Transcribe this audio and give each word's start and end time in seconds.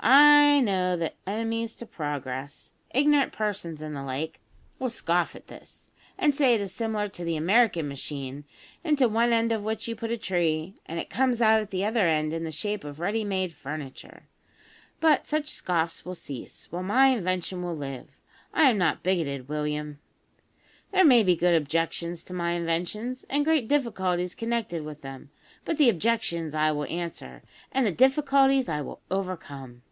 "I 0.00 0.60
know 0.60 0.96
that 0.96 1.16
enemies 1.26 1.74
to 1.76 1.84
progress, 1.86 2.74
ignorant 2.94 3.32
persons 3.32 3.82
and 3.82 3.96
the 3.96 4.02
like, 4.02 4.38
will 4.78 4.90
scoff 4.90 5.34
at 5.34 5.48
this, 5.48 5.90
and 6.16 6.34
say 6.34 6.54
it 6.54 6.60
is 6.60 6.72
similar 6.72 7.08
to 7.08 7.24
the 7.24 7.36
American 7.36 7.88
machine, 7.88 8.44
into 8.84 9.08
one 9.08 9.32
end 9.32 9.50
of 9.50 9.64
which 9.64 9.88
you 9.88 9.96
put 9.96 10.12
a 10.12 10.16
tree, 10.16 10.74
and 10.86 11.00
it 11.00 11.10
comes 11.10 11.42
out 11.42 11.60
at 11.60 11.70
the 11.72 11.84
other 11.84 12.06
end 12.06 12.32
in 12.32 12.44
the 12.44 12.52
shape 12.52 12.84
of 12.84 13.00
ready 13.00 13.24
made 13.24 13.52
furniture. 13.52 14.28
But 15.00 15.26
such 15.26 15.48
scoffs 15.48 16.04
will 16.04 16.14
cease, 16.14 16.68
while 16.70 16.82
my 16.84 17.08
invention 17.08 17.60
will 17.62 17.76
live. 17.76 18.08
I 18.54 18.70
am 18.70 18.78
not 18.78 19.02
bigoted, 19.02 19.48
William. 19.48 19.98
There 20.92 21.04
may 21.04 21.24
be 21.24 21.34
good 21.36 21.54
objections 21.56 22.22
to 22.24 22.32
my 22.32 22.52
inventions, 22.52 23.26
and 23.28 23.44
great 23.44 23.66
difficulties 23.68 24.36
connected 24.36 24.84
with 24.84 25.02
them, 25.02 25.30
but 25.64 25.76
the 25.76 25.90
objections 25.90 26.54
I 26.54 26.70
will 26.70 26.84
answer, 26.86 27.42
and 27.72 27.84
the 27.84 27.90
difficulties 27.92 28.68
I 28.68 28.80
will 28.80 29.00
overcome. 29.10 29.82